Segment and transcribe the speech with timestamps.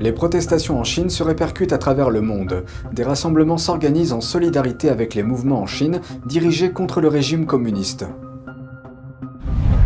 [0.00, 2.64] Les protestations en Chine se répercutent à travers le monde.
[2.92, 8.06] Des rassemblements s'organisent en solidarité avec les mouvements en Chine dirigés contre le régime communiste.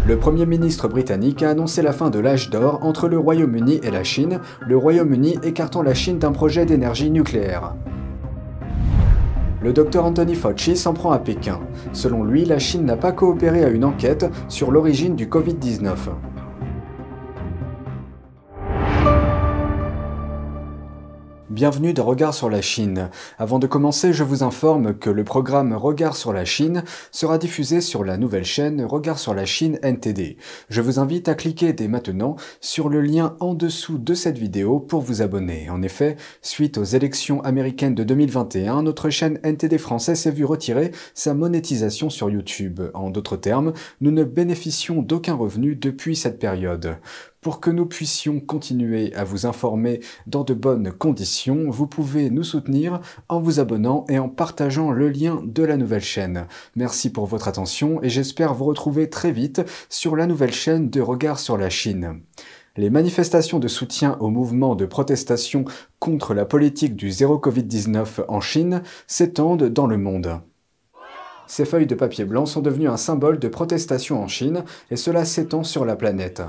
[0.07, 3.91] Le Premier ministre britannique a annoncé la fin de l'âge d'or entre le Royaume-Uni et
[3.91, 7.75] la Chine, le Royaume-Uni écartant la Chine d'un projet d'énergie nucléaire.
[9.61, 11.61] Le docteur Anthony Fauci s'en prend à Pékin.
[11.93, 15.95] Selon lui, la Chine n'a pas coopéré à une enquête sur l'origine du Covid-19.
[21.51, 23.09] Bienvenue dans Regard sur la Chine.
[23.39, 27.81] Avant de commencer, je vous informe que le programme Regard sur la Chine sera diffusé
[27.81, 30.37] sur la nouvelle chaîne Regard sur la Chine NTD.
[30.69, 34.79] Je vous invite à cliquer dès maintenant sur le lien en dessous de cette vidéo
[34.79, 35.71] pour vous abonner.
[35.71, 40.93] En effet, suite aux élections américaines de 2021, notre chaîne NTD français s'est vue retirer
[41.15, 42.83] sa monétisation sur YouTube.
[42.93, 43.73] En d'autres termes,
[44.03, 46.99] nous ne bénéficions d'aucun revenu depuis cette période.
[47.41, 52.43] Pour que nous puissions continuer à vous informer dans de bonnes conditions, vous pouvez nous
[52.43, 56.49] soutenir en vous abonnant et en partageant le lien de la nouvelle chaîne.
[56.75, 61.01] Merci pour votre attention et j'espère vous retrouver très vite sur la nouvelle chaîne de
[61.01, 62.23] Regard sur la Chine.
[62.77, 65.65] Les manifestations de soutien au mouvement de protestation
[66.01, 70.41] contre la politique du zéro Covid-19 en Chine s'étendent dans le monde.
[71.47, 75.25] Ces feuilles de papier blanc sont devenues un symbole de protestation en Chine et cela
[75.25, 76.43] s'étend sur la planète.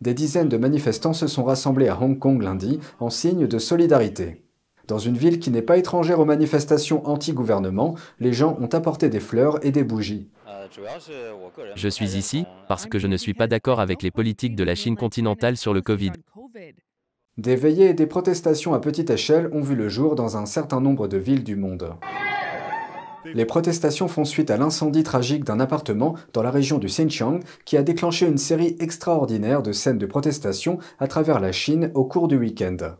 [0.00, 4.42] Des dizaines de manifestants se sont rassemblés à Hong Kong lundi en signe de solidarité.
[4.88, 9.20] Dans une ville qui n'est pas étrangère aux manifestations anti-gouvernement, les gens ont apporté des
[9.20, 10.30] fleurs et des bougies.
[11.74, 14.74] Je suis ici parce que je ne suis pas d'accord avec les politiques de la
[14.74, 16.12] Chine continentale sur le Covid.
[17.36, 20.80] Des veillées et des protestations à petite échelle ont vu le jour dans un certain
[20.80, 21.94] nombre de villes du monde.
[23.24, 27.76] Les protestations font suite à l'incendie tragique d'un appartement dans la région du Xinjiang qui
[27.76, 32.28] a déclenché une série extraordinaire de scènes de protestation à travers la Chine au cours
[32.28, 32.96] du week-end.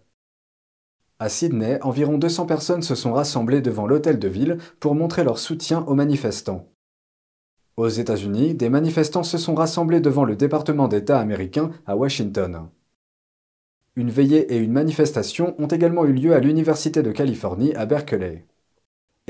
[1.19, 5.39] À Sydney, environ 200 personnes se sont rassemblées devant l'hôtel de ville pour montrer leur
[5.39, 6.67] soutien aux manifestants.
[7.77, 12.69] Aux États-Unis, des manifestants se sont rassemblés devant le département d'État américain à Washington.
[13.97, 18.47] Une veillée et une manifestation ont également eu lieu à l'Université de Californie à Berkeley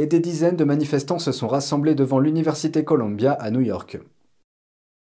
[0.00, 3.98] et des dizaines de manifestants se sont rassemblés devant l'Université Columbia à New York.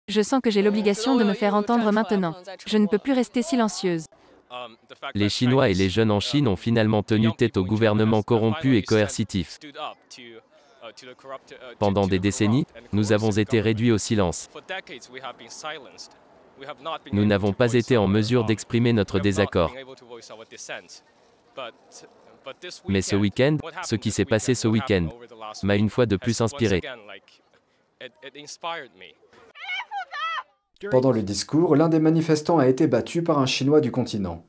[0.06, 2.36] Je sens que j'ai l'obligation de me faire entendre maintenant.
[2.64, 4.06] Je ne peux plus rester silencieuse.
[5.14, 8.82] Les Chinois et les jeunes en Chine ont finalement tenu tête au gouvernement corrompu et
[8.82, 9.58] coercitif.
[11.80, 14.48] Pendant des décennies, nous avons été réduits au silence.
[17.12, 19.74] Nous n'avons pas été en mesure d'exprimer notre désaccord.
[22.88, 25.08] Mais ce week-end, ce qui s'est passé ce week-end,
[25.62, 26.82] m'a une fois de plus inspiré.
[30.90, 34.46] Pendant le discours, l'un des manifestants a été battu par un Chinois du continent.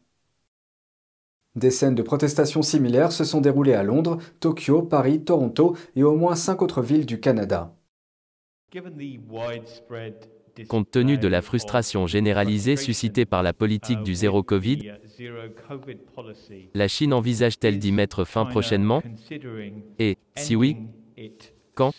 [1.56, 6.16] Des scènes de protestation similaires se sont déroulées à Londres, Tokyo, Paris, Toronto et au
[6.16, 7.74] moins cinq autres villes du Canada.
[10.68, 14.94] Compte tenu de la frustration généralisée suscitée par la politique du zéro Covid,
[16.74, 19.02] la Chine envisage-t-elle d'y mettre fin prochainement?
[20.00, 20.78] Et, si oui,
[21.74, 21.92] quand?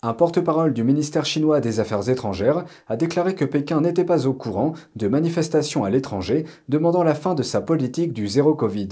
[0.00, 4.32] Un porte-parole du ministère chinois des Affaires étrangères a déclaré que Pékin n'était pas au
[4.32, 8.90] courant de manifestations à l'étranger demandant la fin de sa politique du zéro Covid.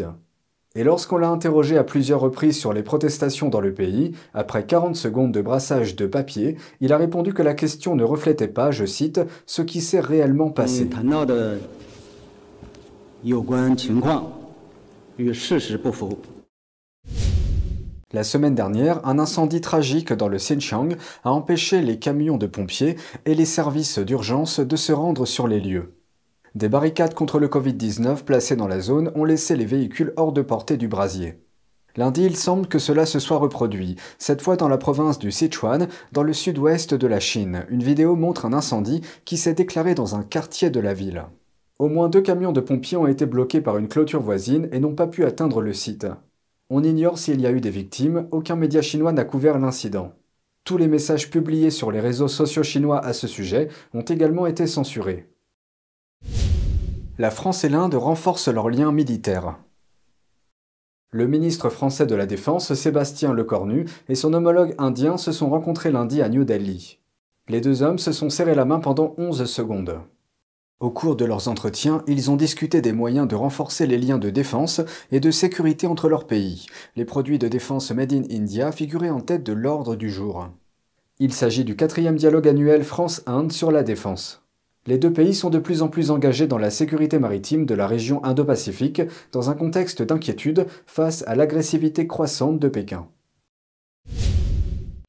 [0.76, 4.94] Et lorsqu'on l'a interrogé à plusieurs reprises sur les protestations dans le pays, après 40
[4.94, 8.84] secondes de brassage de papier, il a répondu que la question ne reflétait pas, je
[8.84, 10.86] cite, ce qui s'est réellement passé.
[18.12, 20.90] La semaine dernière, un incendie tragique dans le Xinjiang
[21.24, 25.60] a empêché les camions de pompiers et les services d'urgence de se rendre sur les
[25.60, 25.95] lieux.
[26.56, 30.40] Des barricades contre le Covid-19 placées dans la zone ont laissé les véhicules hors de
[30.40, 31.34] portée du brasier.
[31.96, 35.86] Lundi, il semble que cela se soit reproduit, cette fois dans la province du Sichuan,
[36.12, 37.66] dans le sud-ouest de la Chine.
[37.68, 41.26] Une vidéo montre un incendie qui s'est déclaré dans un quartier de la ville.
[41.78, 44.94] Au moins deux camions de pompiers ont été bloqués par une clôture voisine et n'ont
[44.94, 46.06] pas pu atteindre le site.
[46.70, 50.14] On ignore s'il y a eu des victimes, aucun média chinois n'a couvert l'incident.
[50.64, 54.66] Tous les messages publiés sur les réseaux sociaux chinois à ce sujet ont également été
[54.66, 55.28] censurés.
[57.18, 59.56] La France et l'Inde renforcent leurs liens militaires.
[61.10, 65.90] Le ministre français de la Défense, Sébastien Lecornu, et son homologue indien se sont rencontrés
[65.90, 66.98] lundi à New Delhi.
[67.48, 69.98] Les deux hommes se sont serrés la main pendant 11 secondes.
[70.78, 74.28] Au cours de leurs entretiens, ils ont discuté des moyens de renforcer les liens de
[74.28, 76.66] défense et de sécurité entre leurs pays.
[76.96, 80.48] Les produits de défense Made in India figuraient en tête de l'ordre du jour.
[81.18, 84.45] Il s'agit du quatrième dialogue annuel France-Inde sur la défense.
[84.86, 87.88] Les deux pays sont de plus en plus engagés dans la sécurité maritime de la
[87.88, 89.02] région Indo-Pacifique
[89.32, 93.08] dans un contexte d'inquiétude face à l'agressivité croissante de Pékin.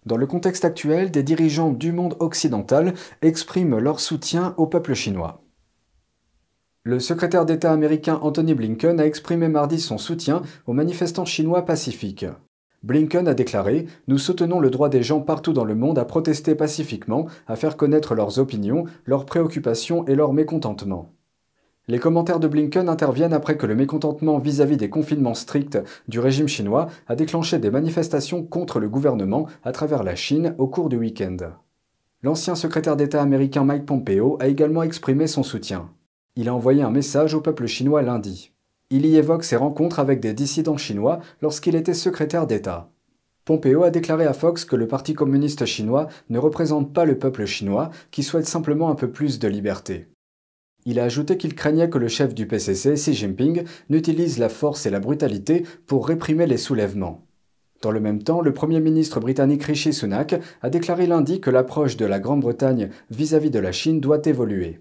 [0.07, 5.43] Dans le contexte actuel, des dirigeants du monde occidental expriment leur soutien au peuple chinois.
[6.83, 12.25] Le secrétaire d'État américain Anthony Blinken a exprimé mardi son soutien aux manifestants chinois pacifiques.
[12.83, 16.55] Blinken a déclaré Nous soutenons le droit des gens partout dans le monde à protester
[16.55, 21.11] pacifiquement, à faire connaître leurs opinions, leurs préoccupations et leur mécontentement.
[21.89, 25.77] Les commentaires de Blinken interviennent après que le mécontentement vis-à-vis des confinements stricts
[26.09, 30.67] du régime chinois a déclenché des manifestations contre le gouvernement à travers la Chine au
[30.67, 31.37] cours du week-end.
[32.23, 35.89] L'ancien secrétaire d'État américain Mike Pompeo a également exprimé son soutien.
[36.35, 38.51] Il a envoyé un message au peuple chinois lundi.
[38.89, 42.89] Il y évoque ses rencontres avec des dissidents chinois lorsqu'il était secrétaire d'État.
[43.43, 47.45] Pompeo a déclaré à Fox que le Parti communiste chinois ne représente pas le peuple
[47.45, 50.07] chinois, qui souhaite simplement un peu plus de liberté.
[50.85, 54.85] Il a ajouté qu'il craignait que le chef du PCC, Xi Jinping, n'utilise la force
[54.85, 57.25] et la brutalité pour réprimer les soulèvements.
[57.81, 61.97] Dans le même temps, le Premier ministre britannique Rishi Sunak a déclaré lundi que l'approche
[61.97, 64.79] de la Grande-Bretagne vis-à-vis de la Chine doit évoluer.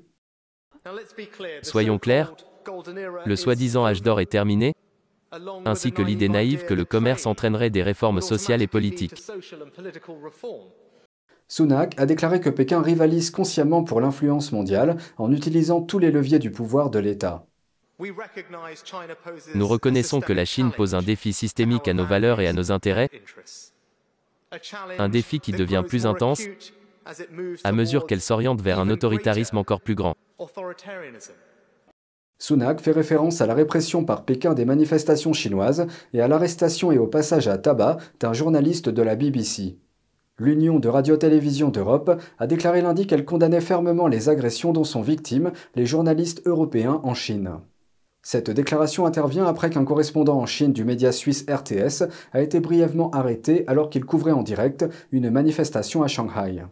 [1.63, 2.35] Soyons clairs,
[3.25, 4.75] le soi-disant âge d'or est terminé,
[5.65, 9.23] ainsi que l'idée naïve que le commerce entraînerait des réformes sociales et politiques.
[11.49, 16.41] Sunak a déclaré que Pékin rivalise consciemment pour l'influence mondiale en utilisant tous les leviers
[16.41, 17.47] du pouvoir de l'État.
[19.55, 22.73] Nous reconnaissons que la Chine pose un défi systémique à nos valeurs et à nos
[22.73, 23.11] intérêts,
[24.99, 26.43] un défi qui devient plus intense
[27.65, 30.17] à mesure qu'elle s'oriente vers un autoritarisme encore plus grand.
[32.39, 36.99] Sunak fait référence à la répression par Pékin des manifestations chinoises et à l'arrestation et
[36.99, 39.79] au passage à tabac d'un journaliste de la BBC.
[40.39, 45.51] L'Union de radio-télévision d'Europe a déclaré lundi qu'elle condamnait fermement les agressions dont sont victimes
[45.75, 47.53] les journalistes européens en Chine.
[48.23, 52.05] Cette déclaration intervient après qu'un correspondant en Chine du média suisse RTS
[52.35, 56.65] a été brièvement arrêté alors qu'il couvrait en direct une manifestation à Shanghai.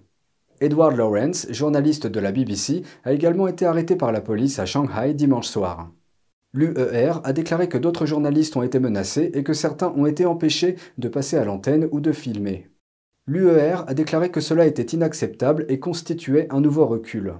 [0.64, 5.12] Edward Lawrence, journaliste de la BBC, a également été arrêté par la police à Shanghai
[5.12, 5.90] dimanche soir.
[6.54, 10.76] L'UER a déclaré que d'autres journalistes ont été menacés et que certains ont été empêchés
[10.96, 12.70] de passer à l'antenne ou de filmer.
[13.26, 17.34] L'UER a déclaré que cela était inacceptable et constituait un nouveau recul.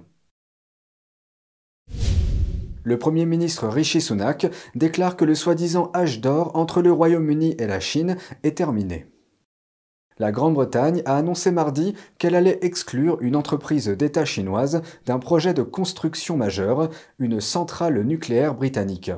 [2.83, 7.67] Le Premier ministre Rishi Sunak déclare que le soi-disant âge d'or entre le Royaume-Uni et
[7.67, 9.07] la Chine est terminé.
[10.19, 15.63] La Grande-Bretagne a annoncé mardi qu'elle allait exclure une entreprise d'État chinoise d'un projet de
[15.63, 16.89] construction majeur,
[17.19, 19.11] une centrale nucléaire britannique.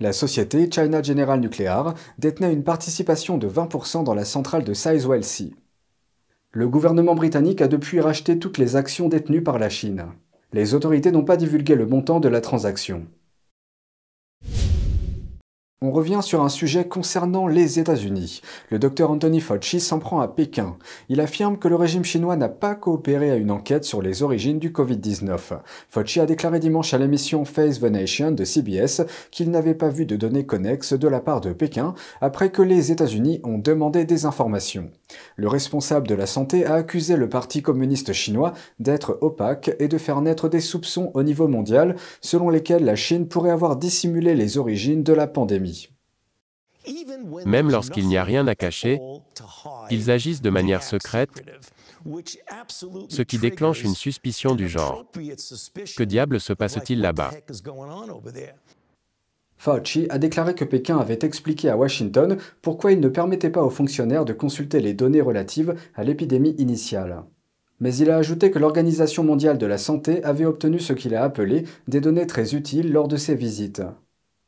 [0.00, 5.24] La société China General Nuclear détenait une participation de 20% dans la centrale de Sizewell
[5.24, 5.54] C.
[6.52, 10.06] Le gouvernement britannique a depuis racheté toutes les actions détenues par la Chine.
[10.52, 13.06] Les autorités n'ont pas divulgué le montant de la transaction.
[15.80, 18.40] On revient sur un sujet concernant les États-Unis.
[18.68, 20.76] Le docteur Anthony Fauci s'en prend à Pékin.
[21.08, 24.58] Il affirme que le régime chinois n'a pas coopéré à une enquête sur les origines
[24.58, 25.60] du Covid-19.
[25.88, 30.04] Fauci a déclaré dimanche à l'émission Face the Nation de CBS qu'il n'avait pas vu
[30.04, 34.26] de données connexes de la part de Pékin après que les États-Unis ont demandé des
[34.26, 34.90] informations.
[35.36, 39.98] Le responsable de la santé a accusé le Parti communiste chinois d'être opaque et de
[39.98, 44.58] faire naître des soupçons au niveau mondial selon lesquels la Chine pourrait avoir dissimulé les
[44.58, 45.90] origines de la pandémie.
[47.44, 49.00] Même lorsqu'il n'y a rien à cacher,
[49.90, 51.30] ils agissent de manière secrète,
[53.08, 55.04] ce qui déclenche une suspicion du genre.
[55.96, 57.32] Que diable se passe-t-il là-bas?
[59.58, 63.70] Fauci a déclaré que Pékin avait expliqué à Washington pourquoi il ne permettait pas aux
[63.70, 67.24] fonctionnaires de consulter les données relatives à l'épidémie initiale.
[67.80, 71.22] Mais il a ajouté que l'Organisation mondiale de la santé avait obtenu ce qu'il a
[71.22, 73.82] appelé des données très utiles lors de ses visites.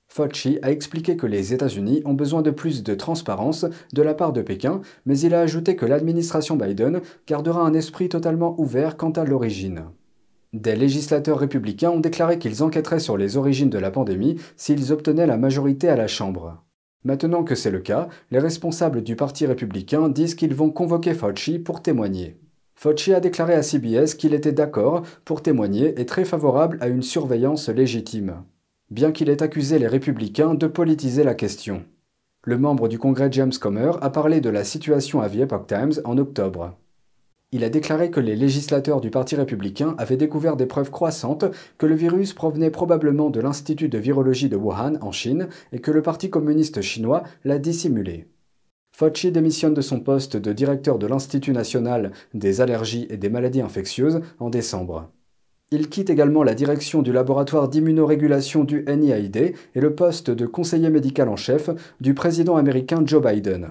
[0.08, 4.32] Fauci a expliqué que les États-Unis ont besoin de plus de transparence de la part
[4.32, 9.12] de Pékin, mais il a ajouté que l'administration Biden gardera un esprit totalement ouvert quant
[9.12, 9.84] à l'origine.
[10.52, 15.26] Des législateurs républicains ont déclaré qu'ils enquêteraient sur les origines de la pandémie s'ils obtenaient
[15.26, 16.62] la majorité à la Chambre.
[17.04, 21.58] Maintenant que c'est le cas, les responsables du Parti républicain disent qu'ils vont convoquer Fauci
[21.58, 22.38] pour témoigner.
[22.74, 27.02] Fauci a déclaré à CBS qu'il était d'accord pour témoigner et très favorable à une
[27.02, 28.42] surveillance légitime
[28.90, 31.84] bien qu'il ait accusé les républicains de politiser la question.
[32.44, 35.92] Le membre du Congrès James Comer a parlé de la situation à The Epoch Times
[36.04, 36.74] en octobre.
[37.52, 41.46] Il a déclaré que les législateurs du Parti républicain avaient découvert des preuves croissantes
[41.78, 45.90] que le virus provenait probablement de l'Institut de virologie de Wuhan en Chine et que
[45.90, 48.28] le Parti communiste chinois l'a dissimulé.
[48.96, 53.62] Fauci démissionne de son poste de directeur de l'Institut national des allergies et des maladies
[53.62, 55.10] infectieuses en décembre.
[55.72, 60.90] Il quitte également la direction du laboratoire d'immunorégulation du NIAID et le poste de conseiller
[60.90, 63.70] médical en chef du président américain Joe Biden.